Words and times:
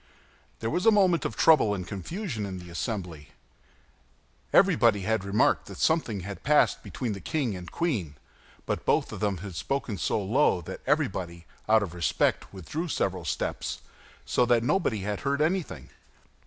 There 0.61 0.71
was 0.71 0.87
a 0.87 0.91
moment 0.97 1.25
of 1.25 1.35
trouble 1.37 1.75
and 1.75 1.85
confusion 1.87 2.43
in 2.43 2.57
the 2.57 2.71
assembly. 2.71 3.33
Everybody 4.51 5.01
had 5.01 5.23
remarked 5.23 5.67
that 5.67 5.77
something 5.77 6.21
had 6.21 6.41
passed 6.41 6.81
between 6.81 7.13
the 7.13 7.19
king 7.21 7.55
and 7.55 7.69
queen; 7.71 8.15
but 8.65 8.83
both 8.83 9.11
of 9.11 9.19
them 9.19 9.37
had 9.45 9.53
spoken 9.53 9.99
so 9.99 10.19
low 10.19 10.59
that 10.61 10.81
everybody, 10.87 11.45
out 11.69 11.83
of 11.83 11.93
respect, 11.93 12.51
withdrew 12.51 12.87
several 12.87 13.25
steps, 13.25 13.81
so 14.25 14.43
that 14.47 14.63
nobody 14.63 15.01
had 15.01 15.19
heard 15.19 15.39
anything. 15.39 15.91